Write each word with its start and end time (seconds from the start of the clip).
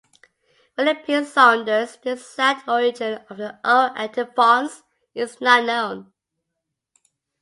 William 0.79 0.97
P. 0.97 1.23
Saunders, 1.23 1.95
The 1.97 2.13
exact 2.13 2.67
origin 2.67 3.23
of 3.29 3.37
the 3.37 3.59
O 3.63 3.91
Antiphons 3.95 4.81
is 5.13 5.39
not 5.39 5.63
known. 5.65 6.11